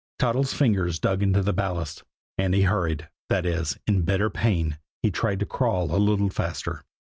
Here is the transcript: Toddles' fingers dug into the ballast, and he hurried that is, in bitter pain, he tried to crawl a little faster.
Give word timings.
Toddles' 0.17 0.51
fingers 0.51 0.97
dug 0.97 1.21
into 1.21 1.43
the 1.43 1.53
ballast, 1.53 2.03
and 2.35 2.55
he 2.55 2.63
hurried 2.63 3.07
that 3.29 3.45
is, 3.45 3.77
in 3.85 4.01
bitter 4.01 4.31
pain, 4.31 4.79
he 5.03 5.11
tried 5.11 5.39
to 5.41 5.45
crawl 5.45 5.95
a 5.95 6.01
little 6.01 6.31
faster. 6.31 6.83